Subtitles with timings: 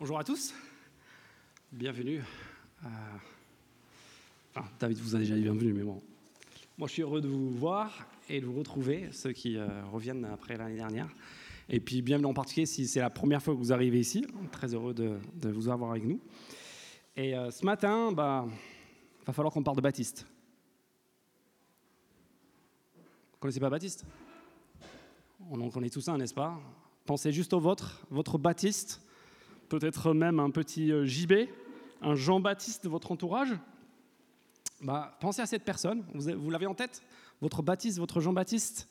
[0.00, 0.54] Bonjour à tous,
[1.70, 2.22] bienvenue.
[4.78, 6.00] David vous a déjà dit bienvenue, mais bon.
[6.78, 10.24] Moi, je suis heureux de vous voir et de vous retrouver, ceux qui euh, reviennent
[10.24, 11.06] après l'année dernière.
[11.68, 14.26] Et puis, bienvenue en particulier si c'est la première fois que vous arrivez ici.
[14.50, 16.18] Très heureux de, de vous avoir avec nous.
[17.14, 18.46] Et euh, ce matin, bah,
[19.26, 20.26] va falloir qu'on parle de Baptiste.
[23.32, 24.06] Vous connaissez pas Baptiste?
[25.50, 26.58] On en connaît tous un, n'est-ce pas?
[27.04, 29.02] Pensez juste au vôtre, votre Baptiste,
[29.70, 31.48] peut-être même un petit euh, JB,
[32.02, 33.54] un Jean-Baptiste de votre entourage.
[34.82, 37.02] Bah, pensez à cette personne, vous, avez- vous l'avez en tête?
[37.40, 38.88] Votre Baptiste, votre Jean-Baptiste?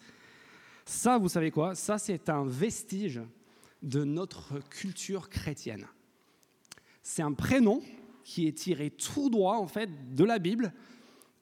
[0.86, 1.76] Ça, vous savez quoi?
[1.76, 3.22] Ça, c'est un vestige
[3.84, 5.86] de notre culture chrétienne.
[7.04, 7.82] C'est un prénom
[8.24, 10.74] qui est tiré tout droit, en fait, de la Bible,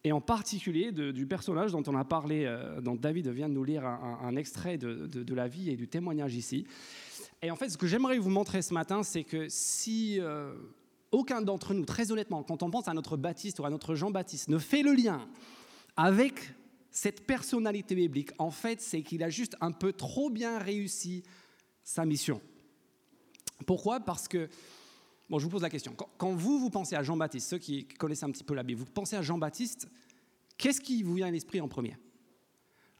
[0.04, 3.64] et en particulier du personnage dont on a parlé, euh, dont David vient de nous
[3.64, 6.66] lire un, extrait de la vie et du témoignage ici.
[7.42, 10.54] Et en fait, ce que j'aimerais vous montrer ce matin, c'est que si euh,
[11.12, 14.50] aucun d'entre nous, très honnêtement, quand on pense à notre Baptiste ou à notre Jean-Baptiste,
[14.50, 15.28] ne fait le lien
[15.96, 16.54] avec
[16.92, 21.24] cette personnalité biblique, en fait, c'est qu'il a juste un peu trop bien réussi
[21.84, 22.42] sa mission.
[23.66, 24.00] Pourquoi?
[24.00, 24.50] Parce que,
[25.30, 27.88] bon, je vous pose la question, quand, quand vous, vous pensez à Jean-Baptiste, ceux qui
[27.88, 29.88] connaissent un petit peu la Bible, vous pensez à Jean-Baptiste,
[30.58, 31.98] qu'est-ce qui vous vient à l'esprit en premier?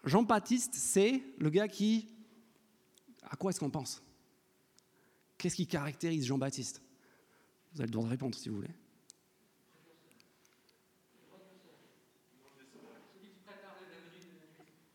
[0.04, 2.08] Jean-Baptiste, c'est le gars qui...
[3.30, 4.02] À quoi est-ce qu'on pense?
[5.38, 6.82] Qu'est-ce qui caractérise Jean-Baptiste?
[7.74, 8.74] Vous avez le droit de répondre si vous voulez.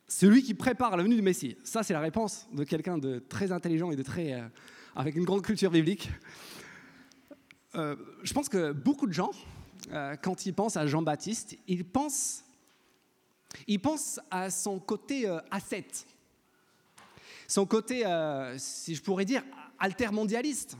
[0.08, 1.56] Celui qui prépare la venue du Messie.
[1.64, 4.46] Ça, c'est la réponse de quelqu'un de très intelligent et de très, euh,
[4.94, 6.10] avec une grande culture biblique.
[7.74, 9.30] Euh, je pense que beaucoup de gens,
[9.90, 12.44] euh, quand ils pensent à Jean-Baptiste, ils pensent,
[13.66, 16.06] ils pensent à son côté ascète,
[17.48, 18.04] son côté,
[18.58, 19.42] si je pourrais dire,
[19.78, 20.76] altermondialiste.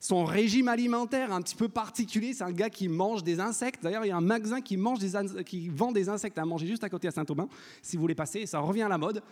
[0.00, 3.82] Son régime alimentaire un petit peu particulier, c'est un gars qui mange des insectes.
[3.84, 5.12] D'ailleurs, il y a un magasin qui, mange des
[5.44, 7.48] qui vend des insectes à manger juste à côté à Saint-Aubin.
[7.82, 9.22] Si vous voulez passer, ça revient à la mode.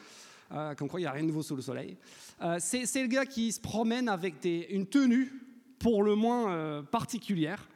[0.52, 1.96] Euh, comme quoi, il n'y a rien de nouveau sous le soleil.
[2.42, 5.32] Euh, c'est le gars qui se promène avec des- une tenue
[5.80, 7.68] pour le moins euh, particulière.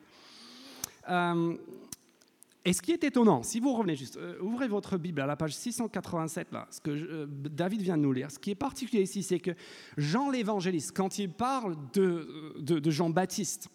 [2.66, 5.26] Euh, et ce qui est étonnant, si vous revenez juste, euh, ouvrez votre Bible à
[5.26, 8.54] la page 687, là, ce que euh, David vient de nous lire, ce qui est
[8.54, 9.52] particulier ici, c'est que
[9.96, 13.68] Jean l'évangéliste, quand il parle de, de- de Jean-Baptiste,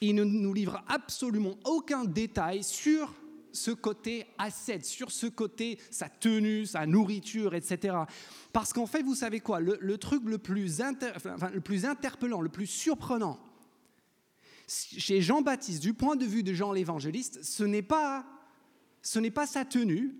[0.00, 3.14] il ne nous livre absolument aucun détail sur
[3.50, 7.96] ce côté ascète, sur ce côté, sa tenue, sa nourriture, etc.
[8.52, 11.84] Parce qu'en fait, vous savez quoi, le, le truc le plus, inter- enfin, le plus
[11.84, 13.40] interpellant, le plus surprenant,
[14.68, 18.26] chez Jean-Baptiste, du point de vue de Jean l'évangéliste, ce n'est pas,
[19.02, 20.14] ce n'est pas sa tenue,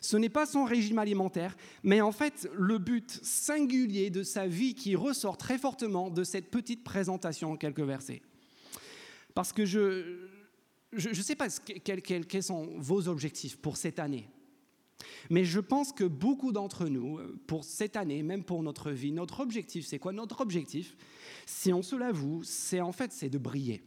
[0.00, 4.74] ce n'est pas son régime alimentaire, mais en fait le but singulier de sa vie
[4.74, 8.22] qui ressort très fortement de cette petite présentation en quelques versets.
[9.34, 10.28] Parce que je
[10.92, 14.28] ne sais pas quels sont vos objectifs pour cette année,
[15.28, 19.12] mais je pense que beaucoup d'entre nous, euh, pour cette année, même pour notre vie,
[19.12, 20.96] notre objectif, c'est quoi Notre objectif,
[21.46, 23.82] si on se l'avoue, c'est en fait, c'est de briller.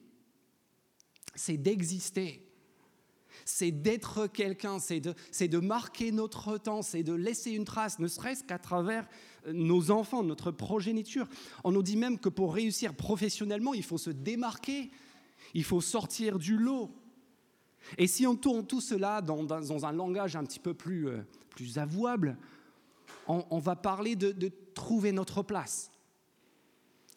[1.35, 2.47] C'est d'exister.
[3.45, 8.07] C'est d'être quelqu'un, c'est de, de marquer notre temps, c'est de laisser une trace, ne
[8.07, 9.07] serait-ce qu'à travers
[9.47, 11.27] euh, nos enfants, notre progéniture.
[11.63, 14.91] On nous dit même que pour réussir professionnellement, il faut se démarquer,
[15.53, 16.91] il faut sortir du lot.
[17.97, 21.77] Et si on tourne tout cela dans, un langage un petit peu plus, euh, plus
[21.77, 22.37] avouable,
[23.27, 25.91] on, va parler de, trouver notre place.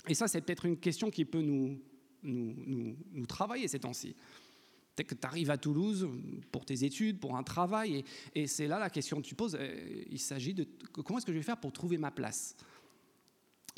[0.06, 1.81] Et ça, c'est peut-être une question qui peut nous,
[2.22, 4.15] nous, travailler ces temps-ci.
[4.94, 6.09] Peut-être que tu arrives à Toulouse
[6.53, 7.97] pour tes études, pour un travail,
[8.34, 9.56] et, et c'est là la question que tu poses.
[9.59, 12.56] euh, Il s'agit de comment est-ce que je vais faire pour trouver ma place?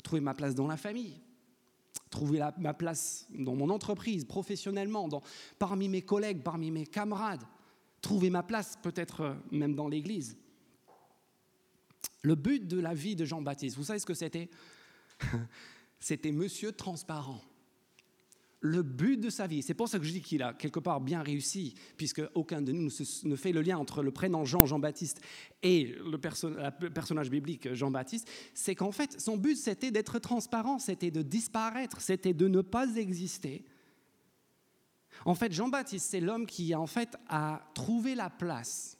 [0.03, 1.19] Trouver ma place dans la famille,
[2.09, 5.21] trouver la- ma place dans mon entreprise, professionnellement, dans,
[5.57, 7.43] parmi mes collègues, parmi mes camarades,
[8.01, 10.37] trouver ma place peut-être euh, même dans l'église.
[12.21, 14.49] Le but de la vie de Jean-Baptiste, vous savez ce que c'était?
[15.99, 17.41] C'était monsieur transparent.
[18.61, 20.99] Le but de sa vie, c'est pour ça que je dis qu'il a quelque part
[20.99, 22.89] bien réussi, puisque aucun de nous
[23.23, 25.21] ne, fait le lien entre le prénom Jean, Jean-Baptiste,
[25.63, 31.21] et le, personnage biblique Jean-Baptiste, c'est qu'en fait, son but, c'était d'être transparent, c'était de
[31.21, 33.63] disparaître, c'était de ne pas exister.
[35.23, 38.97] En fait, Jean-Baptiste, c'est l'homme qui, en fait, a trouvé la place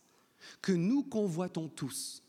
[0.62, 2.24] que nous convoitons tous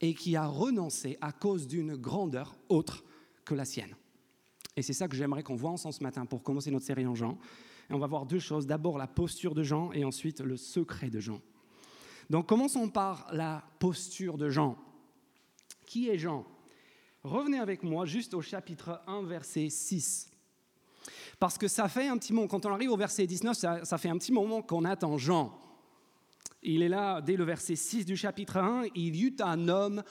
[0.00, 3.04] et qui a renoncé à cause d'une grandeur autre
[3.44, 3.96] que la sienne.
[4.78, 7.16] Et c'est ça que j'aimerais qu'on voit ensemble ce matin pour commencer notre série en
[7.16, 7.36] Jean.
[7.90, 8.64] Et on va voir deux choses.
[8.64, 11.40] D'abord la posture de Jean et ensuite le secret de Jean.
[12.30, 14.78] Donc commençons par la posture de Jean.
[15.84, 16.46] Qui est Jean?
[17.24, 20.30] Revenez avec moi juste au chapitre 1, verset 6.
[21.40, 23.98] Parce que ça fait un petit moment, quand on arrive au verset 19, ça, ça
[23.98, 25.58] fait un petit moment qu'on attend Jean.
[26.62, 30.04] Il est là dès le verset 6 du chapitre 1, il y eut un homme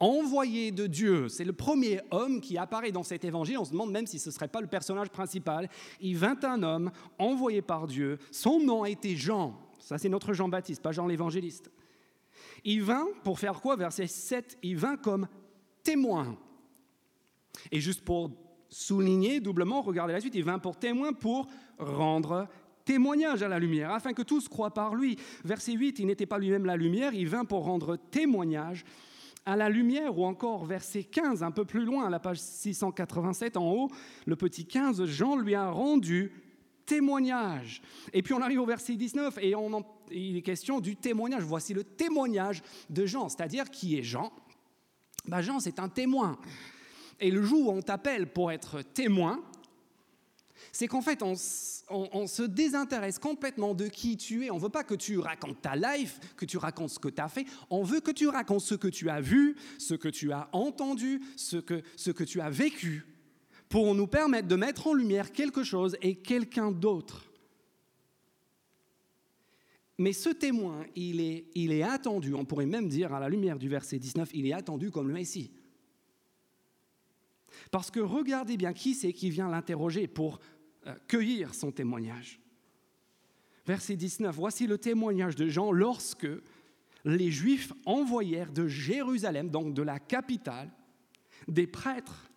[0.00, 1.28] envoyé de Dieu.
[1.28, 3.58] C'est le premier homme qui apparaît dans cet évangile.
[3.58, 5.68] On se demande même si ce ne serait pas le personnage principal.
[6.00, 8.18] Il vint un homme envoyé par Dieu.
[8.30, 9.58] Son nom était Jean.
[9.78, 11.70] Ça, c'est notre Jean-Baptiste, pas Jean l'évangéliste.
[12.64, 13.76] Il vint pour faire quoi?
[13.76, 15.28] Verset 7, il vint comme
[15.82, 16.36] témoin.
[17.70, 18.30] Et juste pour
[18.68, 21.46] souligner doublement, regardez la suite, il vint pour témoin pour
[21.78, 22.48] rendre
[22.84, 25.16] témoignage à la lumière, afin que tous croient par lui.
[25.44, 28.84] Verset 8, il n'était pas lui-même la lumière, il vint pour rendre témoignage
[29.46, 33.56] à la lumière, ou encore verset 15, un peu plus loin, à la page 687
[33.56, 33.90] en haut,
[34.26, 36.32] le petit 15, Jean lui a rendu
[36.84, 37.80] témoignage.
[38.12, 39.54] Et puis on arrive au verset 19 et
[40.10, 41.42] il est question du témoignage.
[41.42, 44.32] Voici le témoignage de Jean, c'est-à-dire qui est Jean
[45.28, 46.38] ben Jean, c'est un témoin.
[47.20, 49.42] Et le jour où on t'appelle pour être témoin,
[50.72, 54.50] c'est qu'en fait, on, se désintéresse complètement de qui tu es.
[54.50, 57.20] On ne veut pas que tu racontes ta life, que tu racontes ce que tu
[57.20, 57.46] as fait.
[57.70, 61.20] On veut que tu racontes ce que tu as vu, ce que tu as entendu,
[61.36, 63.06] ce que, tu as vécu,
[63.68, 67.24] pour nous permettre de mettre en lumière quelque chose et quelqu'un d'autre.
[69.98, 73.58] Mais ce témoin, il est, il est attendu, on pourrait même dire à la lumière
[73.58, 75.50] du verset 19, il est attendu comme le Messie.
[77.70, 80.38] Parce que regardez bien qui c'est qui vient l'interroger pour
[80.86, 82.40] euh, cueillir son témoignage.
[83.66, 86.28] Verset 19, voici le témoignage de Jean lorsque
[87.04, 90.70] les Juifs envoyèrent de Jérusalem, donc de la capitale,
[91.48, 92.30] des prêtres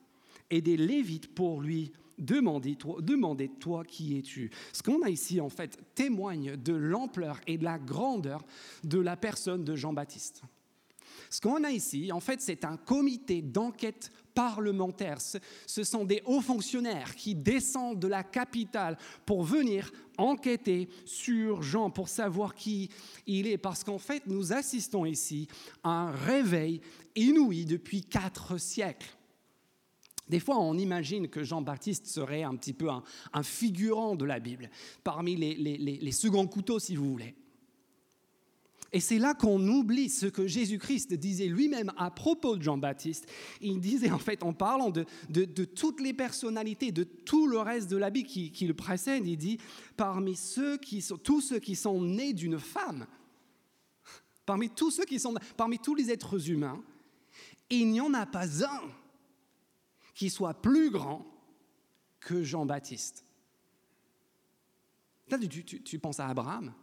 [0.49, 4.51] et des Lévites pour lui demander toi, demandez toi qui es-tu?
[4.73, 8.43] Ce qu'on a ici, en fait, témoigne de l'ampleur et de la grandeur
[8.83, 10.43] de la personne de Jean-Baptiste.
[11.29, 15.17] Ce qu'on a ici, en fait, c'est un comité d'enquête parlementaire.
[15.19, 21.89] Ce sont des hauts fonctionnaires qui descendent de la capitale pour venir enquêter sur Jean,
[21.89, 22.89] pour savoir qui
[23.27, 23.57] il est.
[23.57, 25.49] Parce qu'en fait, nous assistons ici
[25.83, 26.79] à un réveil
[27.17, 29.13] inouï depuis quatre siècles.
[30.29, 34.69] Des fois, on imagine que Jean-Baptiste serait un petit peu un, figurant de la Bible,
[35.03, 37.35] parmi les, les seconds couteaux, si vous voulez.
[38.91, 43.27] Et c'est là qu'on oublie ce que Jésus-Christ disait lui-même à propos de Jean-Baptiste.
[43.61, 45.05] Il disait en fait, en parlant de,
[45.65, 49.59] toutes les personnalités, de tout le reste de la Bible qui, le précède, il dit,
[49.95, 53.05] parmi ceux qui sont, tous ceux qui sont nés d'une femme,
[54.45, 56.81] parmi tous ceux qui sont, parmi tous les êtres humains,
[57.69, 58.81] il n'y en a pas un
[60.15, 61.25] qui soit plus grand
[62.19, 63.23] que Jean-Baptiste.
[65.85, 66.73] Tu penses à Abraham,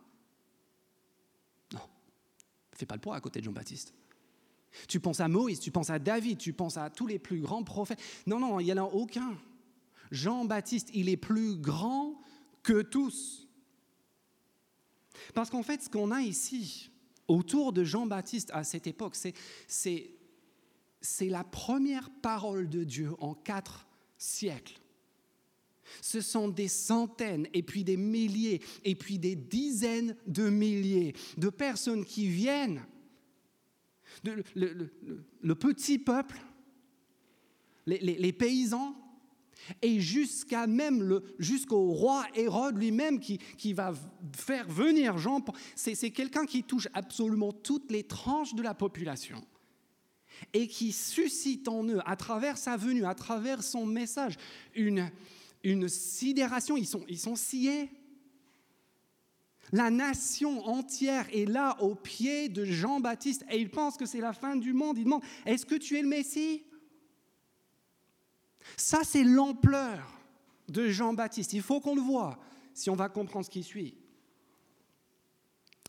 [2.78, 3.94] fais pas le poids à côté de Jean-Baptiste.
[4.88, 7.64] Tu penses à Moïse, tu penses à David, tu penses à tous les plus grands
[7.64, 8.00] prophètes.
[8.26, 9.36] Non, non, il n'y en a aucun.
[10.10, 12.20] Jean-Baptiste, il est plus grand
[12.62, 13.48] que tous.
[15.34, 16.90] Parce qu'en fait, ce qu'on a ici,
[17.26, 19.16] autour de Jean-Baptiste à cette époque,
[19.66, 20.14] c'est
[21.20, 23.86] la première parole de Dieu en quatre
[24.18, 24.78] siècles.
[26.00, 31.48] Ce sont des centaines et puis des milliers et puis des dizaines de milliers de
[31.48, 32.82] personnes qui viennent.
[34.24, 36.38] le, petit peuple,
[37.86, 38.94] les, paysans,
[39.82, 43.94] et jusqu'à même jusqu'au roi Hérode lui-même qui, qui, va
[44.36, 45.44] faire venir Jean.
[45.74, 49.44] C'est quelqu'un qui touche absolument toutes les tranches de la population
[50.52, 54.34] et qui suscite en eux, à travers sa venue, à travers son message,
[54.74, 55.10] une,
[55.62, 57.90] une sidération, ils sont, ils sont sciés.
[59.72, 64.32] La nation entière est là au pied de Jean-Baptiste et ils pensent que c'est la
[64.32, 64.96] fin du monde.
[64.98, 66.62] Ils demandent, est-ce que tu es le Messie?
[68.76, 70.20] Ça, c'est l'ampleur
[70.68, 71.52] de Jean-Baptiste.
[71.52, 72.38] Il faut qu'on le voit
[72.74, 73.96] si on va comprendre ce qui suit.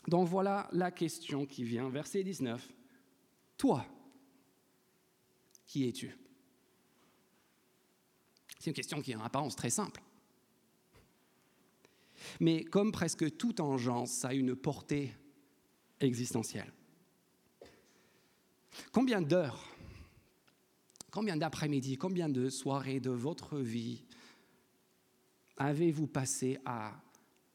[0.07, 2.65] Donc voilà la question qui vient, verset 19.
[3.57, 3.85] Toi,
[5.65, 6.15] qui es-tu?
[8.67, 10.01] C'est une question qui est en apparence très simple.
[12.41, 15.13] Mais comme presque toute engeance, ça a une portée
[16.01, 16.73] existentielle.
[18.91, 19.73] Combien d'heures,
[21.11, 24.03] combien d'après-midi, combien de soirées de votre vie
[25.55, 27.01] avez-vous passé à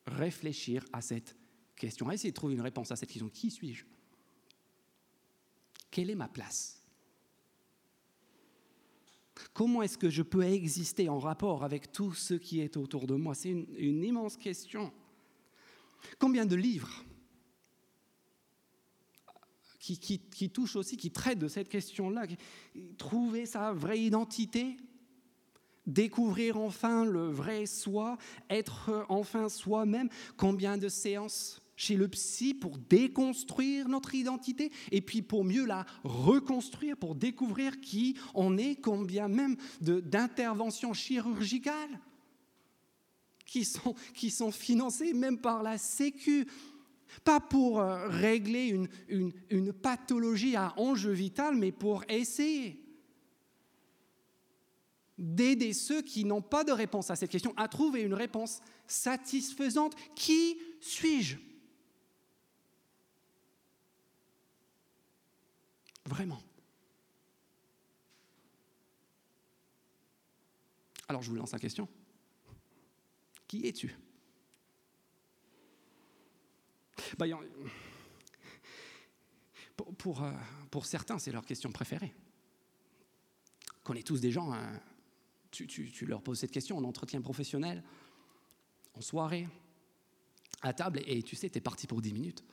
[0.07, 1.37] réfléchir à cette
[1.77, 3.29] question, à de trouver une réponse à cette question?
[3.29, 3.85] Qui suis-je?
[5.91, 6.82] Quelle est ma place?
[9.53, 13.15] Comment est-ce que je peux exister en rapport avec tout ce qui est autour de
[13.15, 13.35] moi?
[13.35, 14.93] C'est une, immense question.
[16.19, 17.05] Combien de livres
[19.79, 22.27] qui, qui, touche aussi, qui traite de cette question-là?
[22.99, 24.77] Trouver sa vraie identité,
[25.87, 28.17] découvrir enfin le vrai soi,
[28.49, 30.09] être enfin soi-même.
[30.37, 35.85] Combien de séances chez le psy pour déconstruire notre identité et puis pour mieux la
[36.05, 41.99] reconstruire, pour découvrir qui on est, combien même d'interventions chirurgicales
[43.45, 46.47] qui sont, qui sont financées même par la Sécu.
[47.25, 52.81] Pas pour euh, régler une, une, une pathologie à enjeu vital, mais pour essayer
[55.19, 59.95] d'aider ceux qui n'ont pas de réponse à cette question à trouver une réponse satisfaisante.
[60.15, 61.52] Qui suis-je?
[66.07, 66.43] Vraiment.
[71.09, 71.89] Alors je vous lance la question.
[73.47, 73.95] Qui es-tu?
[77.19, 77.27] Bah,
[80.21, 80.33] euh,
[80.71, 82.15] pour, certains, c'est leur question préférée.
[83.81, 84.81] On connaît tous des gens, hein,
[85.51, 87.83] tu, tu, tu, leur poses cette question en entretien professionnel,
[88.95, 89.49] en soirée,
[90.63, 92.45] à table, et tu sais, tu parti pour 10 minutes.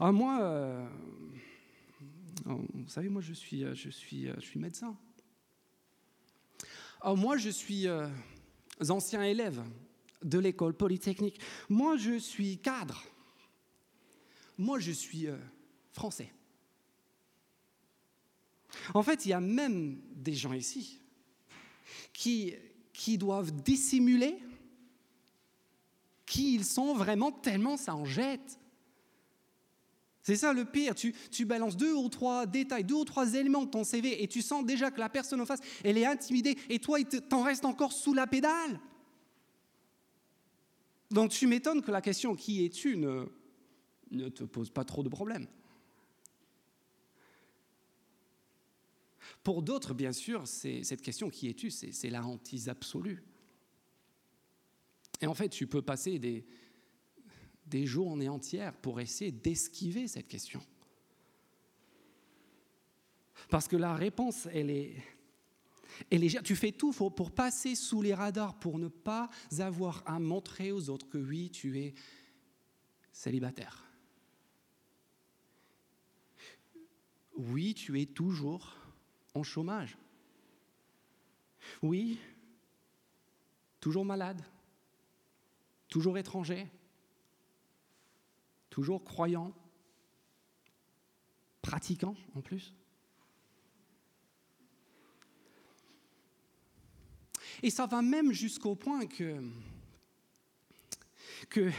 [0.00, 0.86] Ah, moi, euh,
[2.44, 4.96] vous savez, moi, je suis, euh, je suis, euh, je suis médecin.
[7.00, 7.86] Ah, moi, je suis
[8.88, 9.62] ancien élève
[10.22, 11.38] de l'école polytechnique.
[11.68, 13.04] Moi, je suis cadre.
[14.56, 15.26] Moi, je suis
[15.92, 16.32] français.
[18.94, 20.98] En fait, il y a même des gens ici
[22.12, 22.54] qui,
[22.92, 24.38] qui doivent dissimuler
[26.26, 28.58] qui ils sont vraiment tellement ça en jette.
[30.24, 30.94] C'est ça le pire.
[30.94, 34.26] Tu, tu, balances deux ou trois détails, deux ou trois éléments de ton CV et
[34.26, 37.42] tu sens déjà que la personne en face, elle est intimidée et toi, il t'en
[37.42, 38.80] reste encore sous la pédale.
[41.10, 43.26] Donc tu m'étonnes que la question qui es-tu ne,
[44.10, 45.46] ne te pose pas trop de problèmes.
[49.42, 53.22] Pour d'autres, bien sûr, cette question qui es-tu, c'est la hantise absolue.
[55.20, 56.46] Et en fait, tu peux passer des,
[57.66, 60.60] des journées entières pour essayer d'esquiver cette question.
[63.48, 64.96] Parce que la réponse, elle est,
[66.10, 69.28] elle tu fais tout pour passer sous les radars, pour ne pas
[69.58, 71.94] avoir à montrer aux autres que oui, tu es
[73.12, 73.84] célibataire.
[77.36, 78.76] Oui, tu es toujours
[79.34, 79.96] en chômage.
[81.82, 82.18] Oui,
[83.80, 84.42] toujours malade,
[85.88, 86.68] toujours étranger
[88.74, 89.54] toujours croyant,
[91.62, 92.74] pratiquant en plus.
[97.62, 99.40] Et ça va même jusqu'au point que,
[101.48, 101.70] que,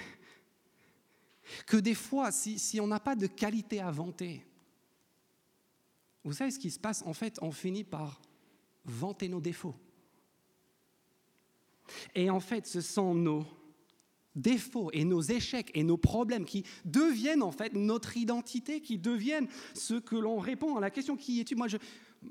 [1.68, 4.48] que des fois, si, si on n'a pas de qualité à vanter,
[6.24, 7.04] vous savez ce qui se passe?
[7.06, 8.22] En fait, on finit par
[8.86, 9.76] vanter nos défauts.
[12.16, 13.46] Et en fait, ce sont nos
[14.36, 19.48] défauts et nos échecs et nos problèmes qui deviennent en fait notre identité, qui deviennent
[19.74, 21.56] ce que l'on répond à la question qui es-tu?
[21.56, 21.78] Moi, je,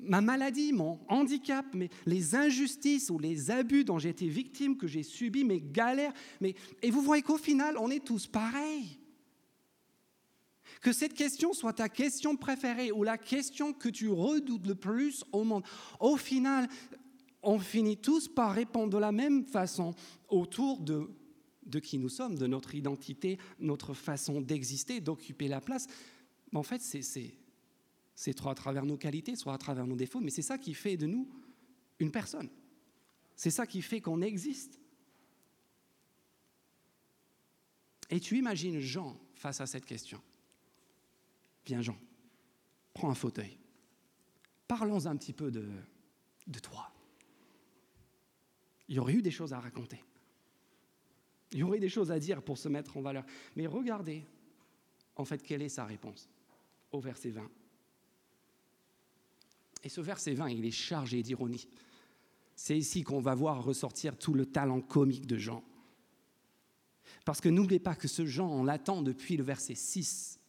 [0.03, 4.87] ma maladie, mon handicap, mais les injustices ou les abus dont j'ai été victime, que
[4.87, 6.13] j'ai subi, mes galères.
[6.41, 8.99] Mais, et vous voyez qu'au final, on est tous pareils.
[10.81, 15.25] Que cette question soit ta question préférée ou la question que tu redoutes le plus
[15.33, 15.65] au monde.
[16.01, 16.69] Au final,
[17.43, 19.95] on finit tous par répondre de la même façon
[20.29, 21.09] autour de
[21.67, 25.87] de qui nous sommes, de notre identité, notre façon d'exister, d'occuper la place.
[26.53, 27.03] en fait, c'est
[28.15, 30.97] soit à travers nos qualités, soit à travers nos défauts, mais c'est ça qui fait
[30.97, 31.29] de nous
[31.99, 32.49] une personne.
[33.37, 34.79] C'est ça qui fait qu'on existe.
[38.11, 40.21] Et tu imagines Jean face à cette question.
[41.67, 41.97] Viens Jean,
[42.93, 43.59] prends un fauteuil.
[44.69, 45.69] Parlons un petit peu de,
[46.47, 46.93] de toi.
[48.89, 50.03] Il y aurait eu des choses à raconter.
[51.55, 53.25] Il y aurait des choses à dire pour se mettre en valeur.
[53.55, 54.27] Mais regardez,
[55.15, 56.29] en fait, quelle est sa réponse
[56.91, 57.49] au verset 20.
[59.85, 61.69] Et ce verset 20, il est chargé d'ironie.
[62.57, 65.63] C'est ici qu'on va voir ressortir tout le talent comique de Jean.
[67.25, 70.41] Parce que n'oubliez pas que ce Jean, on l'attend depuis le verset 6.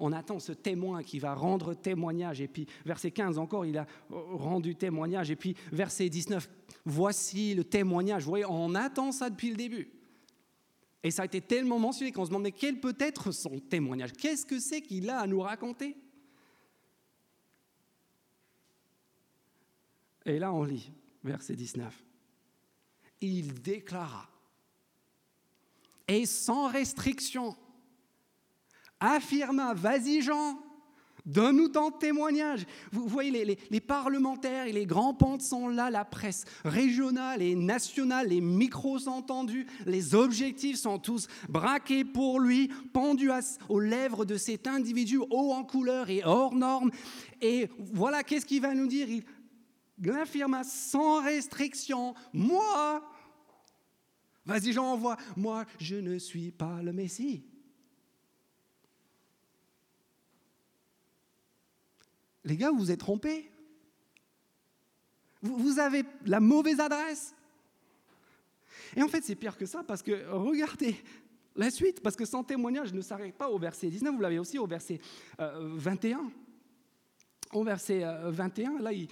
[0.00, 2.40] On attend ce témoin qui va rendre témoignage.
[2.40, 5.30] Et puis, verset 15 encore, il a rendu témoignage.
[5.30, 6.48] Et puis, verset 19,
[6.84, 8.22] voici le témoignage.
[8.24, 9.90] Vous voyez, on attend ça depuis le début.
[11.02, 14.12] Et ça a été tellement mentionné qu'on se demande, mais quel peut être son témoignage?
[14.12, 15.96] Qu'est-ce que c'est qu'il a à nous raconter?
[20.26, 20.92] Et là, on lit,
[21.24, 22.04] verset 19.
[23.20, 24.28] Il déclara,
[26.06, 27.56] et sans restriction,
[29.00, 30.58] affirma, vas-y Jean,
[31.28, 32.64] Donne-nous ton témoignage.
[32.90, 38.28] Vous voyez, les, parlementaires et les grands pontes sont là, la presse régionale et nationale,
[38.28, 43.30] les micros sont tendus, les objectifs sont tous braqués pour lui, pendus
[43.68, 46.90] aux lèvres de cet individu haut en couleur et hors norme.
[47.42, 49.06] Et voilà, qu'est-ce qu'il va nous dire?
[49.10, 53.06] Il affirme sans restriction, moi,
[54.46, 57.44] vas-y j'envoie, moi je ne suis pas le Messie.
[62.48, 63.50] Les gars, vous êtes trompés.
[65.42, 67.34] Vous avez la mauvaise adresse.
[68.96, 70.96] Et en fait, c'est pire que ça parce que regardez
[71.56, 74.58] la suite, parce que son témoignage ne s'arrête pas au verset 19, vous l'avez aussi
[74.58, 74.98] au verset
[75.38, 76.18] 21.
[76.18, 76.22] Euh,
[77.52, 79.08] au verset 21, euh, là, il...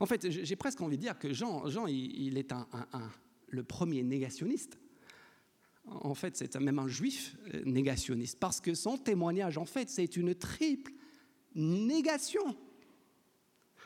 [0.00, 2.66] en fait, j'ai presque envie de dire que Jean, Jean il, est un,
[3.48, 4.78] le premier négationniste.
[5.86, 10.16] En fait, c'est même un juif euh, négationniste, parce que son témoignage, en fait, c'est
[10.16, 10.92] une triple
[11.54, 12.56] négation.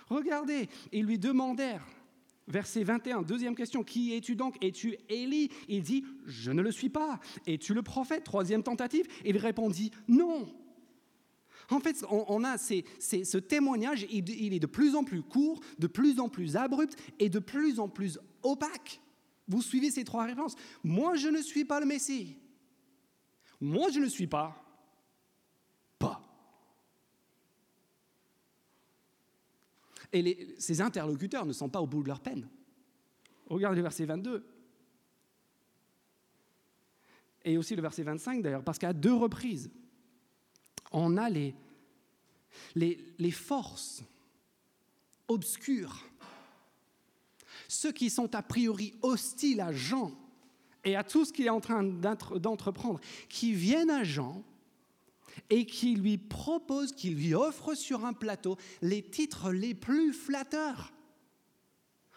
[0.09, 1.87] Regardez, ils lui demandèrent,
[2.47, 4.57] verset 21, deuxième question, qui es-tu donc?
[4.65, 5.51] Es-tu Élie?
[5.69, 7.21] Il dit, je ne le suis pas.
[7.47, 8.25] Es-tu le prophète?
[8.25, 10.49] Troisième tentative, il répondit, non.
[11.71, 16.19] En fait, on, a ce témoignage, il, est de plus en plus court, de plus
[16.19, 19.01] en plus abrupt et de plus en plus opaque.
[19.47, 20.57] Vous suivez ces trois réponses.
[20.83, 22.37] Moi, je ne suis pas le Messie.
[23.61, 24.68] Moi, je ne suis pas.
[30.13, 32.49] Et ces interlocuteurs ne sont pas au bout de leur peine.
[33.47, 34.45] Regardez le verset 22.
[37.45, 39.71] Et aussi le verset 25 d'ailleurs, parce qu'à deux reprises,
[40.93, 41.55] on a les,
[42.75, 44.03] les, les forces
[45.29, 46.05] obscures,
[47.69, 50.13] ceux qui sont a priori hostiles à Jean
[50.85, 54.43] et à tout ce qu'il est en train d'entreprendre, qui viennent à Jean
[55.51, 60.93] et qui lui propose, qui lui offre sur un plateau les titres les plus flatteurs.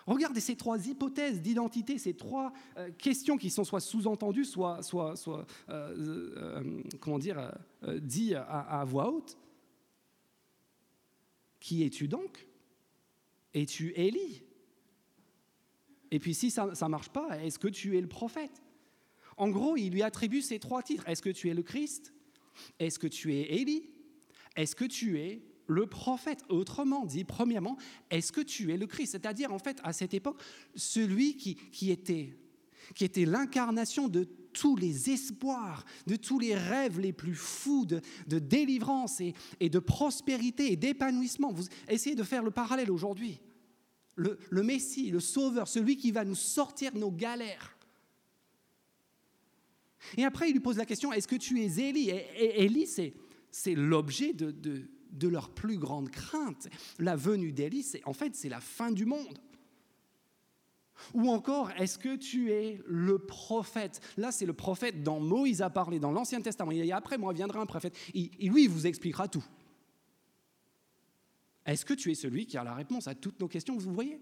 [0.08, 5.16] Regardez ces trois hypothèses d'identité, ces trois euh, questions qui sont soit sous-entendues, soit, soit,
[5.16, 7.52] soit euh, euh, comment dire,
[8.00, 9.38] dit à, à, voix haute.
[11.60, 12.48] Qui es-tu donc?
[13.54, 14.44] Es-tu Élie?
[16.10, 18.62] Et puis si ça ne marche pas, est-ce que tu es le prophète?
[19.38, 21.08] En gros, il lui attribue ces trois titres.
[21.08, 22.14] Est-ce que tu es le Christ?
[22.80, 23.90] Est-ce que tu es Élie?
[24.56, 26.44] Est-ce que tu es le prophète?
[26.50, 27.78] Autrement dit, premièrement,
[28.10, 29.14] est-ce que tu es le Christ?
[29.14, 30.42] C'est-à-dire, en fait, à cette époque,
[30.76, 32.38] celui qui, était,
[32.96, 38.02] qui était l'incarnation de tous les espoirs, de tous les rêves les plus fous de,
[38.40, 41.54] délivrance et, et, de prospérité et d'épanouissement.
[41.54, 43.40] Vous essayez de faire le parallèle aujourd'hui.
[44.16, 47.78] Le, le Messie, le Sauveur, celui qui va nous sortir de nos galères.
[50.18, 52.10] Et après, il lui pose la question, est-ce que tu es Élie?
[52.10, 56.68] Et Élie, c'est l'objet de, de, leur plus grande crainte.
[57.00, 59.40] La venue d'Élie, en fait, c'est la fin du monde.
[61.14, 64.02] Ou encore, est-ce que tu es le prophète?
[64.18, 66.72] Là, c'est le prophète dont Moïse a parlé dans l'Ancien Testament.
[66.72, 67.98] Et après, moi, viendra un prophète.
[68.14, 69.44] Et lui, il vous expliquera tout.
[71.66, 74.20] Est-ce que tu es celui qui a la réponse à toutes nos questions Vous voyez?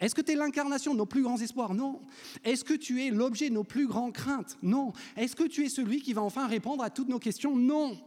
[0.00, 1.74] Est-ce que tu es l'incarnation de nos plus grands espoirs?
[1.74, 2.00] Non.
[2.42, 4.56] Est-ce que tu es l'objet de nos plus grandes craintes?
[4.62, 4.94] Non.
[5.14, 7.54] Est-ce que tu es celui qui va enfin répondre à toutes nos questions?
[7.54, 7.98] Non.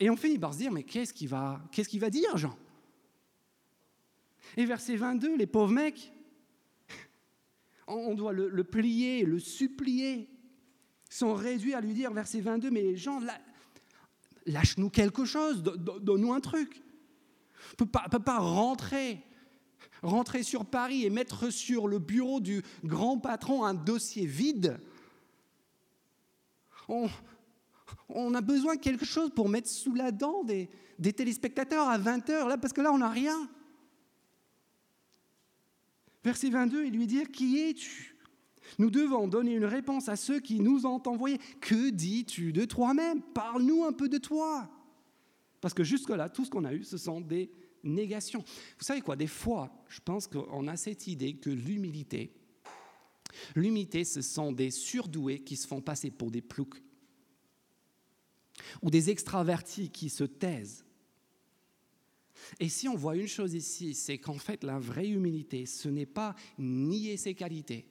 [0.00, 1.60] Et on finit par se dire, mais qu'est-ce qu'il va,
[2.10, 2.58] dire, Jean?
[4.56, 6.12] Et verset 22, les pauvres mecs,
[7.86, 10.28] on doit le, le plier, le supplier,
[11.08, 13.20] sont réduits à lui dire, verset 22, mais Jean,
[14.44, 16.82] lâche-nous quelque chose, donne-nous un truc.
[17.80, 19.22] On ne peut pas rentrer
[20.06, 24.78] rentrer sur Paris et mettre sur le bureau du grand patron un dossier vide,
[26.88, 30.68] on, a besoin de quelque chose pour mettre sous la dent des,
[31.12, 33.48] téléspectateurs à 20 heures, là, parce que là, on n'a rien.
[36.24, 38.16] Verset 22, il lui dit Qui es-tu?
[38.78, 41.38] Nous devons donner une réponse à ceux qui nous ont envoyés.
[41.60, 43.22] Que dis-tu de toi-même?
[43.22, 44.68] Parle-nous un peu de toi.
[45.60, 47.50] Parce que jusque-là, tout ce qu'on a eu, ce sont des
[47.86, 48.40] négation.
[48.78, 52.32] Vous savez quoi, des fois, je pense qu'on a cette idée que l'humilité,
[53.54, 56.82] l'humilité, ce sont des surdoués qui se font passer pour des ploucs,
[58.82, 60.84] ou des extravertis qui se taisent.
[62.60, 66.06] Et si on voit une chose ici, c'est qu'en fait, la vraie humilité, ce n'est
[66.06, 67.88] pas nier ses qualités,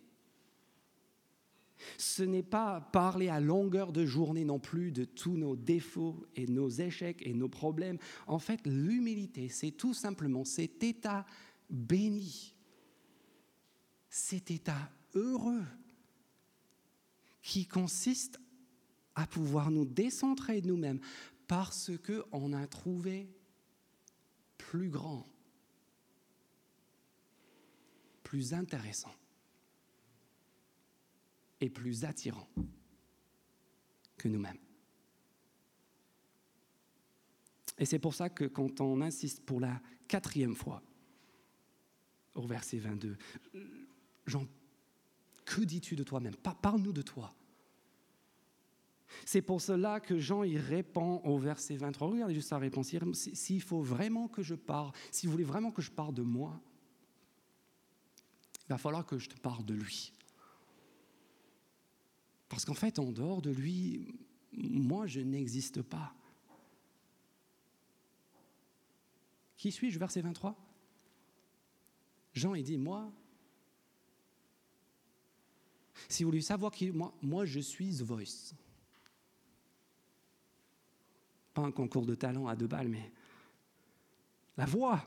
[1.98, 6.48] ce n'est pas parler à longueur de journée non plus de tous nos défauts et
[6.48, 7.98] nos échecs et nos problèmes.
[8.28, 11.26] En fait, l'humilité, c'est tout simplement cet état
[11.69, 12.56] béni,
[14.10, 15.63] cet état heureux
[17.41, 18.39] qui consiste
[19.15, 21.00] à pouvoir nous décentrer de nous-mêmes
[21.48, 23.30] parce qu'on a trouvé
[24.58, 25.28] plus grand,
[28.24, 29.13] plus intéressant
[31.61, 32.47] et plus attirant
[34.17, 34.57] que nous-mêmes.
[37.77, 40.81] Et c'est pour ça que quand on insiste pour la quatrième fois
[42.35, 43.17] au verset 22,
[44.25, 44.47] Jean,
[45.43, 46.35] que dis-tu de toi-même?
[46.35, 47.33] Parle-nous de toi.
[49.25, 52.09] C'est pour cela que Jean y répond au verset 23.
[52.09, 52.93] Regardez juste sa réponse.
[53.13, 56.59] S'il faut vraiment que je parle, si vous voulez vraiment que je parle de moi,
[58.67, 60.11] il va falloir que je te parle de lui.
[62.55, 64.15] Parce qu'en fait, en dehors de lui,
[64.53, 66.15] moi, je n'existe pas.
[69.57, 70.55] Qui suis-je Verset 23.
[72.33, 73.11] Jean, il dit, moi,
[76.07, 78.53] si vous voulez savoir qui, moi, moi, je suis The Voice.
[81.53, 83.11] Pas un concours de talent à deux balles, mais
[84.55, 85.05] la voix.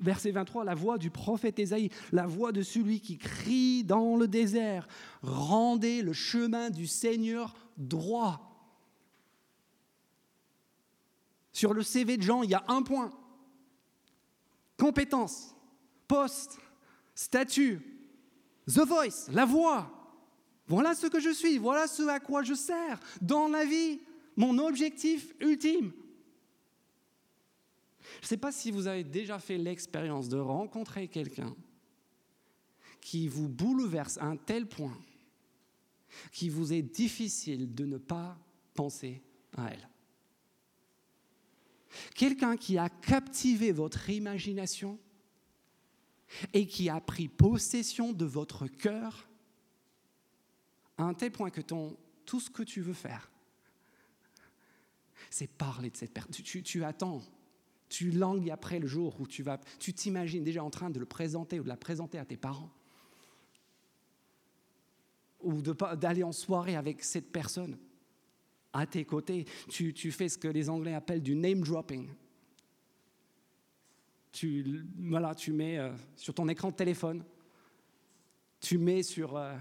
[0.00, 4.28] Verset 23, la voix du prophète Ésaïe, la voix de celui qui crie dans le
[4.28, 4.86] désert,
[5.22, 8.44] rendez le chemin du Seigneur droit.
[11.52, 13.10] Sur le CV de Jean, il y a un point.
[14.76, 15.56] Compétence,
[16.06, 16.58] poste,
[17.16, 17.80] statut,
[18.68, 19.90] the voice, la voix.
[20.68, 24.00] Voilà ce que je suis, voilà ce à quoi je sers dans la vie,
[24.36, 25.90] mon objectif ultime.
[28.20, 31.54] Je ne sais pas si vous avez déjà fait l'expérience de rencontrer quelqu'un
[33.00, 34.98] qui vous bouleverse à un tel point
[36.32, 38.36] qu'il vous est difficile de ne pas
[38.74, 39.22] penser
[39.56, 39.88] à elle.
[42.14, 44.98] Quelqu'un qui a captivé votre imagination
[46.52, 49.28] et qui a pris possession de votre cœur
[50.98, 53.30] à un tel point que ton, tout ce que tu veux faire,
[55.30, 56.32] c'est parler de cette personne.
[56.32, 57.22] Tu, attends,
[57.88, 61.06] tu langues après le jour où tu vas, tu t'imagines déjà en train de le
[61.06, 62.70] présenter ou de la présenter à tes parents,
[65.40, 67.78] ou d'aller en soirée avec cette personne
[68.72, 69.46] à tes côtés.
[69.68, 72.08] Tu, fais ce que les Anglais appellent du name dropping.
[74.32, 77.24] Tu, voilà, tu mets euh, sur ton écran de téléphone,
[78.60, 79.54] tu mets sur, euh,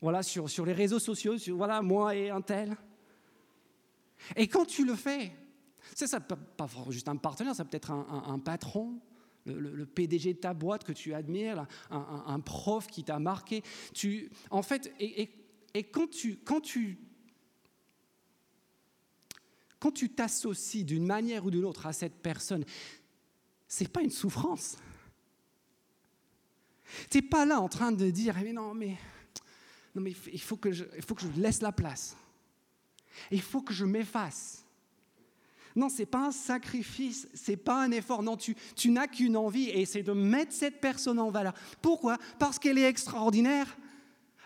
[0.00, 2.76] voilà, sur, sur les réseaux sociaux, voilà, moi et un tel.
[4.36, 5.32] Et quand tu le fais,
[5.94, 9.00] c'est ça, pas juste un partenaire, ça peut être un, patron,
[9.46, 13.62] le, PDG de ta boîte que tu admires, un, prof qui t'a marqué.
[13.92, 15.30] Tu, en fait, et,
[15.74, 16.98] et quand, tu, quand tu
[19.84, 22.64] quand tu t'associes d'une manière ou d'une autre à cette personne,
[23.68, 24.78] c'est pas une souffrance.
[27.10, 28.96] Tu n'es pas là en train de dire, mais non, mais,
[29.94, 32.16] non, mais il, faut que je, il faut que je laisse la place.
[33.30, 34.63] Il faut que je m'efface.
[35.76, 38.22] Non, ce n'est pas un sacrifice, ce n'est pas un effort.
[38.22, 41.54] Non, tu, tu n'as qu'une envie et c'est de mettre cette personne en valeur.
[41.82, 42.18] Pourquoi?
[42.38, 43.76] Parce qu'elle est extraordinaire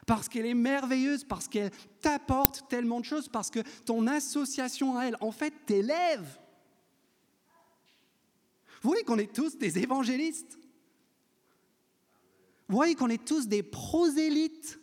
[0.07, 5.05] parce qu'elle est merveilleuse, parce qu'elle t'apporte tellement de choses, parce que ton association à
[5.05, 6.41] elle, en fait, t'élève.
[8.81, 10.59] Vous voyez qu'on est tous des évangélistes?
[12.69, 14.81] Vous voyez qu'on est tous des prosélytes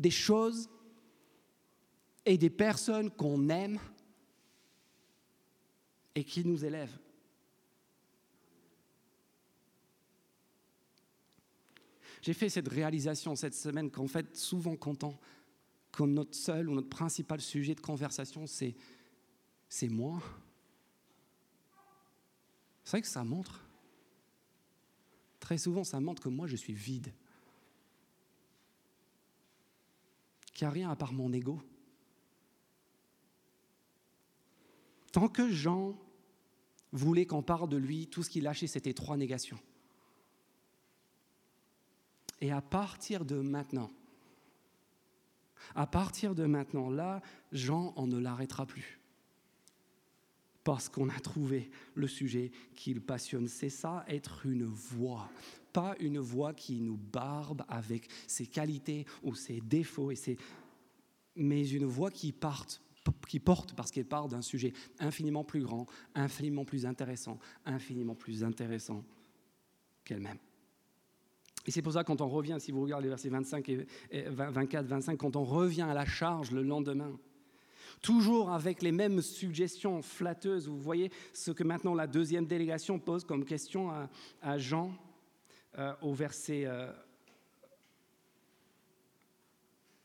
[0.00, 0.68] des choses
[2.24, 3.78] et des personnes qu'on aime
[6.16, 6.98] et qui nous élèvent.
[12.22, 15.04] J'ai fait cette réalisation cette semaine qu'en fait, souvent, quand,
[15.92, 18.74] quand notre seul ou notre principal sujet de conversation, c'est,
[19.68, 20.20] c'est moi,
[22.82, 23.62] c'est vrai que ça montre.
[25.38, 27.12] Très souvent, ça montre que moi, je suis vide.
[30.54, 31.60] Qu'il n'y a rien à part mon ego.
[35.12, 35.94] Tant que Jean
[36.96, 39.58] voulait qu'on parle de lui, tout ce qu'il lâchait, c'était trois négations.
[42.40, 43.90] Et à partir de maintenant,
[45.74, 49.00] à partir de maintenant, là, Jean, on ne l'arrêtera plus.
[50.64, 53.48] Parce qu'on a trouvé le sujet qui le passionne.
[53.48, 55.28] C'est ça, être une voix.
[55.72, 60.38] Pas une voix qui nous barbe avec ses qualités ou ses défauts, et
[61.36, 62.80] mais une voix qui, parte,
[63.28, 68.44] qui porte parce qu'elle part d'un sujet infiniment plus grand, infiniment plus intéressant, infiniment plus
[68.44, 69.04] intéressant
[70.04, 70.38] qu'elle-même.
[71.66, 73.86] Et c'est pour ça, quand on revient, si vous regardez les versets 25 et
[74.28, 77.18] 24, 25, quand on revient à la charge le lendemain,
[78.02, 83.24] toujours avec les mêmes suggestions flatteuses, vous voyez ce que maintenant la deuxième délégation pose
[83.24, 83.90] comme question
[84.42, 84.92] à, Jean
[85.78, 86.68] euh, au verset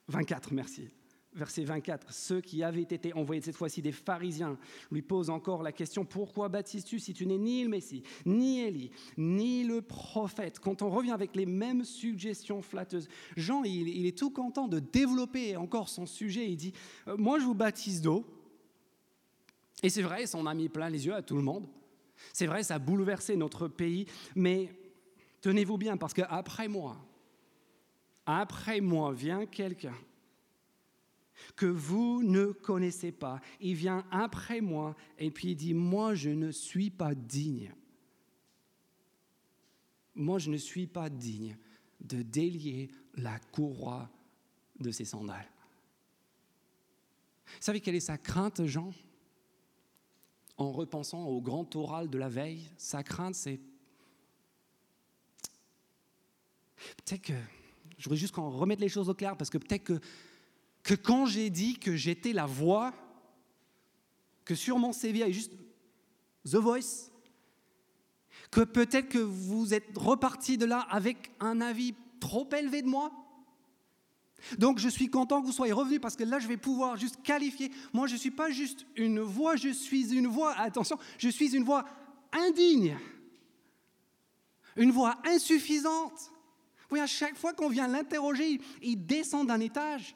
[0.07, 0.89] 24, euh, merci.
[1.33, 4.57] Verset 24, ceux qui avaient été envoyés cette fois-ci des pharisiens
[4.91, 8.91] lui posent encore la question, pourquoi baptises-tu si tu n'es ni le Messie, ni Élie,
[9.17, 10.59] ni le prophète?
[10.59, 15.55] Quand on revient avec les mêmes suggestions flatteuses, Jean, il, est tout content de développer
[15.55, 16.51] encore son sujet.
[16.51, 16.73] Il dit,
[17.07, 18.25] euh, moi je vous baptise d'eau.
[19.83, 21.65] Et c'est vrai, ça en a mis plein les yeux à tout le monde.
[22.33, 24.69] C'est vrai, ça a bouleversé notre pays, mais
[25.39, 26.97] tenez-vous bien, parce qu'après moi,
[28.25, 29.95] après moi vient quelqu'un
[31.55, 33.41] que vous ne connaissez pas.
[33.59, 37.73] Il vient après moi et puis il dit, moi je ne suis pas digne.
[40.15, 41.57] Moi je ne suis pas digne
[41.99, 44.09] de délier la courroie
[44.79, 45.49] de ses sandales.
[47.45, 48.93] Vous savez quelle est sa crainte, Jean?
[50.57, 53.59] En repensant au grand oral de la veille, sa crainte, c'est
[56.97, 57.33] peut-être que,
[57.97, 59.99] je voudrais juste qu'on remette les choses au clair, parce que peut-être que
[60.83, 62.93] que quand j'ai dit que j'étais la voix,
[64.45, 65.53] que sur mon CV juste
[66.45, 67.11] The Voice,
[68.49, 73.11] que peut-être que vous êtes reparti de là avec un avis trop élevé de moi.
[74.57, 77.21] Donc je suis content que vous soyez revenu parce que là je vais pouvoir juste
[77.21, 77.71] qualifier.
[77.93, 81.55] Moi je ne suis pas juste une voix, je suis une voix, attention, je suis
[81.55, 81.85] une voix
[82.31, 82.97] indigne,
[84.75, 86.31] une voix insuffisante.
[86.89, 90.15] Oui, à chaque fois qu'on vient l'interroger, il descend d'un étage.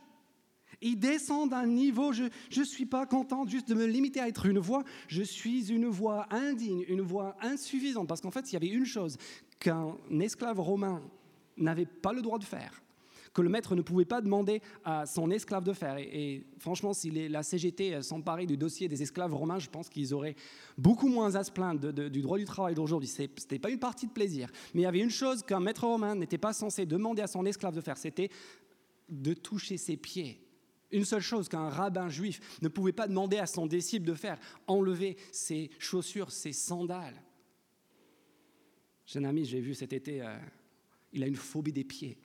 [0.86, 4.46] Il descend d'un niveau, je ne suis pas contente juste de me limiter à être
[4.46, 8.08] une voix, je suis une voix indigne, une voix insuffisante.
[8.08, 9.18] Parce qu'en fait, il y avait une chose
[9.58, 11.02] qu'un esclave romain
[11.58, 12.84] n'avait pas le droit de faire,
[13.34, 15.98] que le maître ne pouvait pas demander à son esclave de faire.
[15.98, 20.36] Et, franchement, si la CGT s'emparait du dossier des esclaves romains, je pense qu'ils auraient
[20.78, 23.10] beaucoup moins à se plaindre du droit du travail d'aujourd'hui.
[23.10, 24.52] Ce n'était pas une partie de plaisir.
[24.76, 27.44] Mais il y avait une chose qu'un maître romain n'était pas censé demander à son
[27.44, 28.30] esclave de faire, c'était
[29.10, 30.45] de toucher ses pieds
[30.92, 34.40] une seule chose qu'un rabbin juif ne pouvait pas demander à son disciple de faire,
[34.68, 37.22] enlever ses chaussures, ses sandales.
[39.06, 40.38] J'ai un ami, j'ai vu cet été, euh,
[41.14, 42.18] il a une phobie des pieds.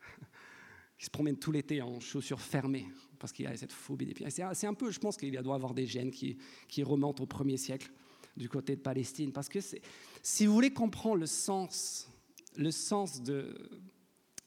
[1.00, 2.86] Il se promène tout l'été en chaussures fermées
[3.18, 4.28] parce qu'il a cette phobie des pieds.
[4.30, 6.38] C'est un peu, je pense qu'il doit avoir des gènes qui,
[6.68, 7.90] qui remontent au premier siècle
[8.36, 9.32] du côté de Palestine.
[9.32, 9.58] Parce que
[10.22, 12.08] si vous voulez comprendre le sens,
[12.56, 13.54] le sens de,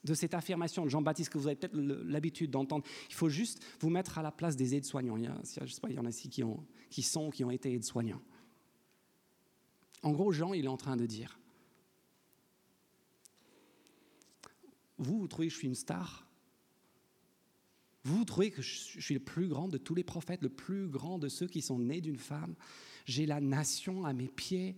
[0.07, 2.85] de cette affirmation de Jean-Baptiste que vous avez peut-être l'habitude d'entendre.
[3.09, 5.17] Il faut juste vous mettre à la place des aides-soignants.
[5.17, 7.51] Il y sais pas, il y en a ici qui, ont, qui sont, qui ont
[7.51, 8.21] été aides-soignants.
[10.03, 11.37] En gros, Jean, il est en train de dire,
[14.97, 16.27] vous, vous trouvez que je suis une star?
[18.03, 20.87] Vous, vous trouvez que je suis le plus grand de tous les prophètes, le plus
[20.87, 22.55] grand de ceux qui sont nés d'une femme?
[23.05, 24.77] J'ai la nation à mes pieds.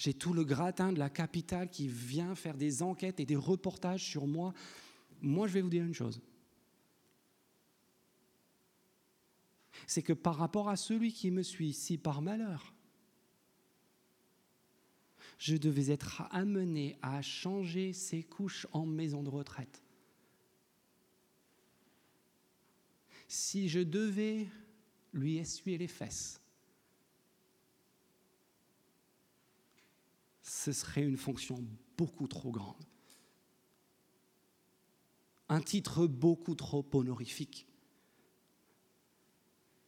[0.00, 4.02] J'ai tout le gratin de la capitale qui vient faire des enquêtes et des reportages
[4.02, 4.54] sur moi.
[5.20, 6.22] Moi, je vais vous dire une chose.
[9.86, 12.72] C'est que par rapport à celui qui me suit, si par malheur,
[15.36, 19.82] je devais être amené à changer ses couches en maison de retraite,
[23.28, 24.48] si je devais
[25.12, 26.39] lui essuyer les fesses,
[30.60, 31.64] ce serait une fonction
[31.96, 32.84] beaucoup trop grande.
[35.48, 37.66] Un titre beaucoup trop honorifique.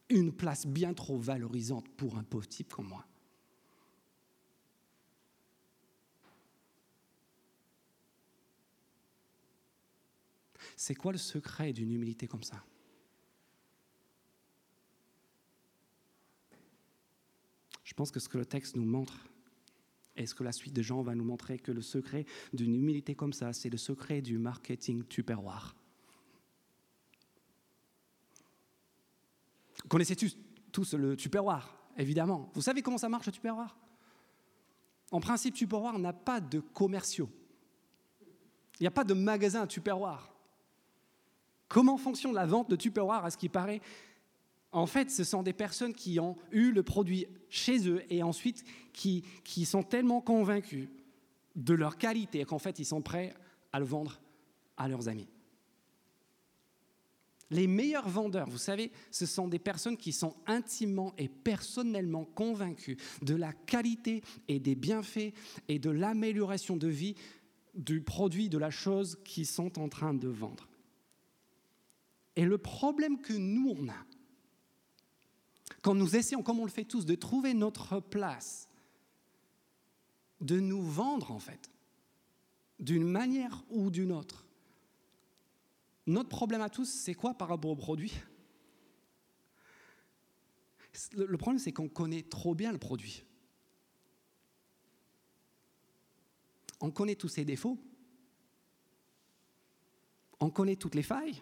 [0.09, 3.05] Une place bien trop valorisante pour un pauvre type comme moi.
[10.75, 12.65] C'est quoi le secret d'une humilité comme ça?
[17.83, 19.27] Je pense que ce que le texte nous montre,
[20.15, 23.33] est-ce que la suite de Jean va nous montrer que le secret d'une humilité comme
[23.33, 25.75] ça, c'est le secret du marketing tupperware?
[29.87, 30.15] Connaissez
[30.71, 31.75] tous le tupperware?
[31.97, 32.51] Évidemment.
[32.53, 33.75] Vous savez comment ça marche le tupperware?
[35.11, 37.29] En principe, tupperware n'a pas de commerciaux.
[38.79, 40.33] Il n'y a pas de magasin tupperware.
[41.67, 43.81] Comment fonctionne la vente de tupperware à ce qui paraît
[44.73, 48.63] en fait, ce sont des personnes qui ont eu le produit chez eux et ensuite
[48.91, 49.23] qui,
[49.65, 50.89] sont tellement convaincus
[51.55, 53.35] de leur qualité qu'en fait, ils sont prêts
[53.71, 54.19] à le vendre
[54.75, 55.27] à leurs amis.
[57.51, 62.97] Les meilleurs vendeurs, vous savez, ce sont des personnes qui sont intimement et personnellement convaincus
[63.21, 65.33] de la qualité et des bienfaits
[65.67, 67.13] et de l'amélioration de vie
[67.75, 70.67] du produit, de la chose qu'ils sont en train de vendre.
[72.35, 74.05] Et le problème que nous, on a,
[75.83, 78.67] quand nous essayons, comme on le fait tous, de trouver notre place,
[80.41, 81.69] de nous vendre en fait,
[82.79, 84.47] d'une manière ou d'une autre,
[86.05, 88.13] Notre problème à tous, c'est quoi par rapport au produit?
[91.13, 93.23] Le problème, c'est qu'on connaît trop bien le produit.
[96.81, 97.79] On connaît tous ses défauts.
[100.39, 101.41] On connaît toutes les failles.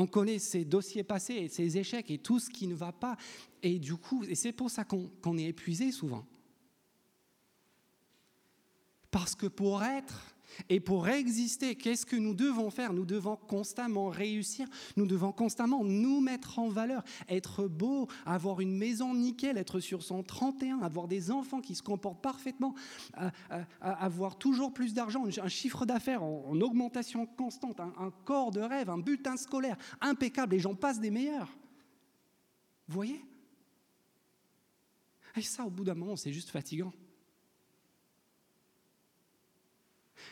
[0.00, 3.16] On connaît ses dossiers passés et ses échecs et tout ce qui ne va pas.
[3.64, 6.24] Et du coup, c'est pour ça qu'on est épuisé souvent.
[9.10, 10.36] Parce que pour être
[10.68, 12.92] et pour exister, qu'est-ce que nous devons faire?
[12.92, 18.76] Nous devons constamment réussir, nous devons constamment nous mettre en valeur, être beau, avoir une
[18.76, 22.74] maison nickel, être sur son 31, avoir des enfants qui se comportent parfaitement,
[23.80, 28.90] avoir toujours plus d'argent, un chiffre d'affaires en, augmentation constante, un, un corps de rêve,
[28.90, 31.56] un bulletin scolaire impeccable, et j'en passe des meilleurs.
[32.88, 33.24] Vous voyez?
[35.36, 36.92] Et ça, au bout d'un moment, c'est juste fatigant.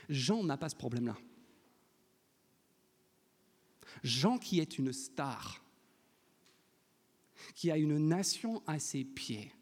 [0.08, 1.16] Jean n'a pas ce problème-là.
[4.02, 5.64] Jean qui est une star,
[7.54, 9.52] qui a une nation à ses pieds,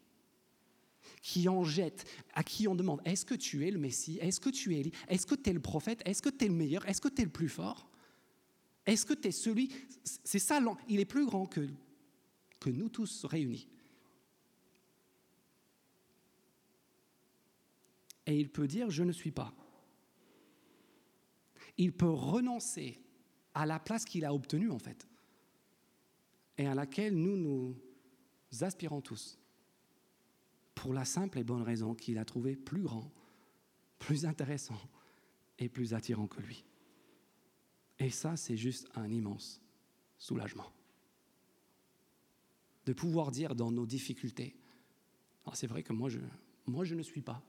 [1.21, 4.17] qui en jette, à qui on demande, est-ce que tu es le Messie?
[4.21, 4.91] Est-ce que tu es Élie?
[5.07, 6.01] Est-ce que tu es le prophète?
[6.05, 6.87] Est-ce que tu es le meilleur?
[6.87, 7.89] Est-ce que tu es le plus fort?
[8.85, 9.71] Est-ce que tu es celui...
[10.03, 11.67] C'est ça, il est plus grand que,
[12.59, 13.67] que nous tous réunis.
[18.27, 19.53] Et il peut dire, je ne suis pas
[21.77, 22.99] il peut renoncer
[23.53, 25.07] à la place qu'il a obtenue en fait,
[26.57, 27.75] et à laquelle nous nous
[28.61, 29.37] aspirons tous,
[30.73, 33.11] pour la simple et bonne raison qu'il a trouvé plus grand,
[33.99, 34.79] plus intéressant
[35.57, 36.65] et plus attirant que lui.
[37.99, 39.61] Et ça, c'est juste un immense
[40.17, 40.71] soulagement.
[42.85, 44.55] De pouvoir dire dans nos difficultés,
[45.45, 46.19] ah, c'est vrai que moi je,
[46.67, 47.41] moi je ne suis pas,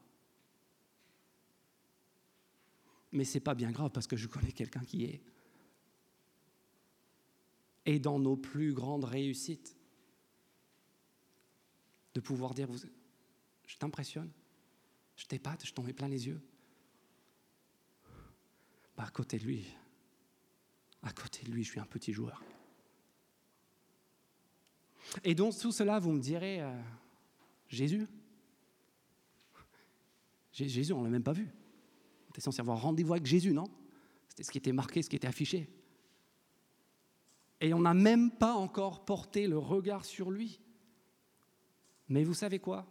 [3.13, 5.23] mais ce n'est pas bien grave parce que je connais quelqu'un qui est.
[7.85, 9.77] Et dans nos plus grandes réussites,
[12.15, 12.69] de pouvoir dire,
[13.67, 14.31] je t'impressionne,
[15.17, 16.41] je t'épate, je t'en mets plein les yeux.
[18.97, 19.67] Bah, à côté de lui,
[21.03, 22.43] à côté de lui, je suis un petit joueur.
[25.23, 26.83] Et donc tout cela, vous me direz, euh,
[27.69, 28.07] Jésus?
[30.53, 31.49] Jésus, on ne l'a même pas vu
[32.37, 33.65] était censé avoir rendez-vous avec Jésus, non?
[34.29, 35.71] C'était ce qui était marqué, ce qui était affiché.
[37.63, 40.61] Et on n'a même pas encore porté le regard sur lui.
[42.11, 42.87] Mais vous savez quoi?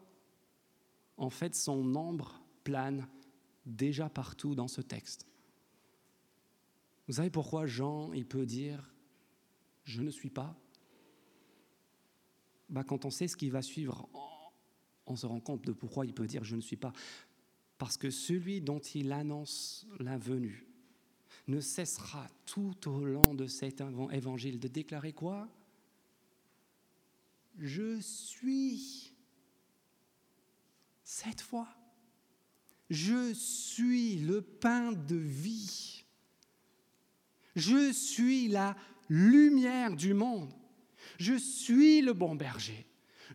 [1.18, 3.08] En fait, son ombre plane
[3.68, 5.28] déjà partout dans ce texte.
[7.08, 8.92] Vous savez pourquoi Jean, il peut dire
[9.84, 10.58] Je ne suis pas?
[12.70, 14.10] Bah, Quand on sait ce qui va suivre,
[15.06, 16.94] on se rend compte de pourquoi il peut dire Je ne suis pas.
[17.78, 20.66] Parce que celui dont il annonce la venue
[21.48, 25.48] ne cessera tout au long de cet évangile de déclarer quoi?
[27.60, 29.14] Je suis.
[31.04, 31.68] Cette fois,
[32.90, 36.04] je suis le pain de vie.
[37.56, 38.76] Je suis la
[39.10, 40.54] lumière du monde.
[41.18, 42.86] Je suis le bon berger.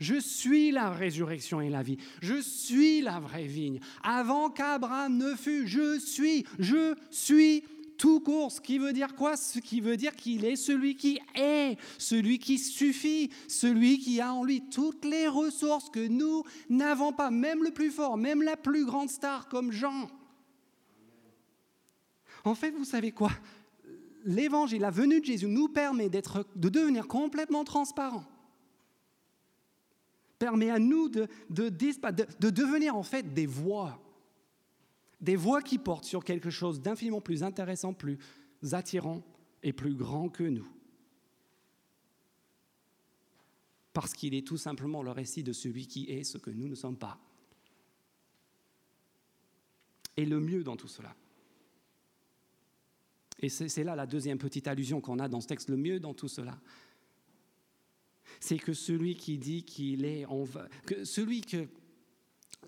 [0.01, 1.99] Je suis la résurrection et la vie.
[2.23, 3.81] Je suis la vraie vigne.
[4.03, 7.63] Avant qu'Abraham ne fût, je suis, je suis
[7.99, 8.51] tout court.
[8.51, 9.37] Ce qui veut dire quoi?
[9.37, 14.33] Ce qui veut dire qu'il est celui qui est, celui qui suffit, celui qui a
[14.33, 18.57] en lui toutes les ressources que nous n'avons pas, même le plus fort, même la
[18.57, 20.09] plus grande star comme Jean.
[22.45, 23.31] En fait, vous savez quoi?
[24.25, 28.25] L'évangile, la venue de Jésus nous permet de devenir complètement transparent
[30.41, 34.03] permet à nous de, de, de, devenir en fait des voix.
[35.21, 38.19] Des voix qui portent sur quelque chose d'infiniment plus intéressant, plus
[38.73, 39.23] attirant
[39.63, 40.67] et plus grand que nous.
[43.93, 46.75] Parce qu'il est tout simplement le récit de celui qui est ce que nous ne
[46.75, 47.21] sommes pas.
[50.17, 51.15] Et le mieux dans tout cela.
[53.41, 56.15] Et c'est là la deuxième petite allusion qu'on a dans ce texte, le mieux dans
[56.15, 56.59] tout cela,
[58.41, 60.27] c'est que celui qui dit qu'il est,
[60.87, 61.69] que celui que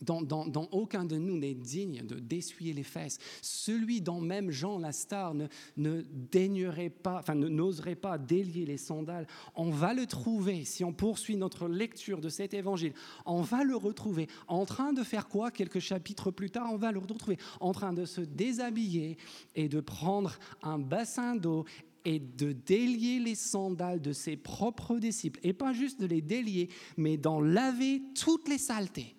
[0.02, 3.18] dans, aucun de nous n'est digne de d'essuyer les fesses.
[3.40, 5.46] Celui dont même Jean la star ne,
[5.76, 10.92] ne daignerait pas, enfin n'oserait pas délier les sandales, on va le trouver, si on
[10.92, 12.94] poursuit notre lecture de cet évangile,
[13.26, 16.92] on va le retrouver en train de faire quoi Quelques chapitres plus tard, on va
[16.92, 19.16] le retrouver en train de se déshabiller
[19.54, 21.64] et de prendre un bassin d'eau
[22.04, 26.68] et de délier les sandales de ses propres disciples, et pas juste de les délier,
[26.96, 29.16] mais d'en laver toutes les saletés,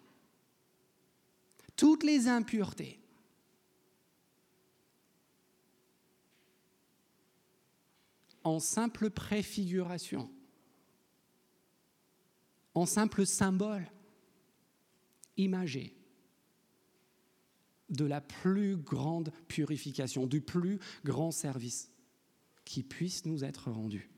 [1.75, 2.99] toutes les impuretés.
[8.43, 10.29] en simple préfiguration,
[12.73, 13.89] en simple symbole
[15.37, 15.95] imagé
[17.89, 21.92] de la plus grande purification, du plus grand service
[22.65, 24.09] qui puisse nous être rendu.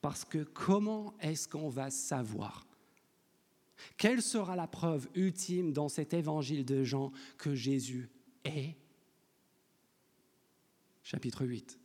[0.00, 2.66] Parce que comment est-ce qu'on va savoir?
[3.96, 8.10] Quelle sera la preuve ultime dans cet évangile de Jean que Jésus
[8.44, 8.76] est?
[11.02, 11.78] Chapitre 8.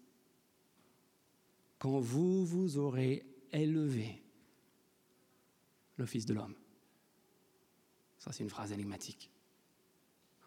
[1.80, 4.24] Quand vous vous aurez élevé
[5.98, 6.56] le Fils de l'homme.
[8.18, 9.30] Ça, c'est une phrase énigmatique.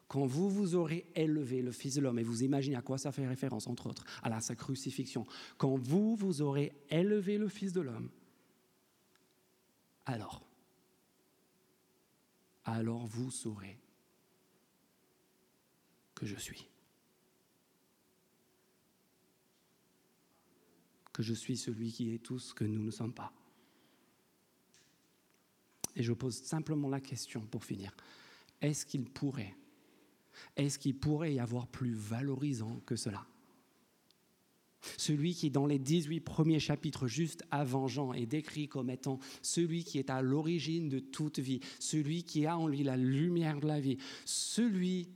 [0.09, 3.13] Quand vous vous aurez élevé le Fils de l'homme, et vous imaginez à quoi ça
[3.13, 5.27] fait référence, entre autres, à la, sa crucifixion,
[5.59, 8.09] quand vous vous aurez élevé le Fils de l'homme,
[10.05, 10.47] alors,
[12.65, 13.79] alors vous saurez
[16.15, 16.67] que je suis.
[21.13, 23.33] Que je suis celui qui est tout ce que nous ne sommes pas.
[25.97, 27.97] Et je pose simplement la question pour finir.
[28.61, 29.57] Est-ce qu'il pourrait,
[30.57, 33.27] est-ce qu'il pourrait y avoir plus valorisant que cela?
[34.97, 39.85] Celui qui, dans les 18 premiers chapitres, juste avant Jean, est décrit comme étant celui
[39.85, 43.67] qui est à l'origine de toute vie, celui qui a en lui la lumière de
[43.67, 45.09] la vie, celui,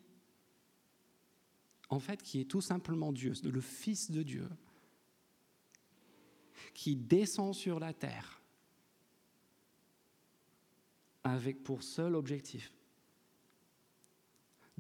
[1.88, 4.48] en fait, qui est tout simplement Dieu, le Fils de Dieu,
[6.74, 8.42] qui descend sur la terre
[11.22, 12.72] avec pour seul objectif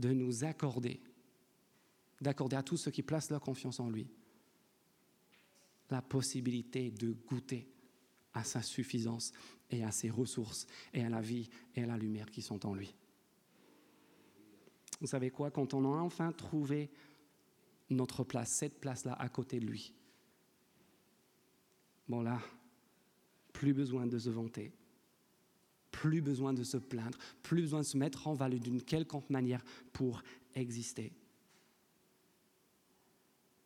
[0.00, 1.00] de nous accorder,
[2.20, 4.08] d'accorder à tous ceux qui placent leur confiance en lui,
[5.90, 7.68] la possibilité de goûter
[8.32, 9.32] à sa suffisance
[9.70, 12.74] et à ses ressources et à la vie et à la lumière qui sont en
[12.74, 12.94] lui.
[15.00, 16.90] Vous savez quoi, quand on a enfin trouvé
[17.90, 19.92] notre place, cette place-là à côté de lui,
[22.08, 22.40] bon là,
[23.52, 24.72] plus besoin de se vanter,
[25.90, 29.62] plus besoin de se plaindre, plus besoin de se mettre en valeur d'une quelconque manière
[29.92, 30.22] pour
[30.54, 31.12] exister.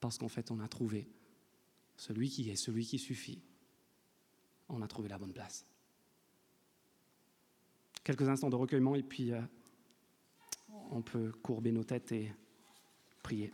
[0.01, 1.09] Parce qu'en fait, on a trouvé
[1.97, 3.43] celui qui est, celui qui suffit.
[4.69, 5.67] On a trouvé la bonne place.
[8.03, 9.41] Quelques instants de recueillement et puis euh,
[10.91, 12.33] on peut courber nos têtes et
[13.23, 13.53] prier.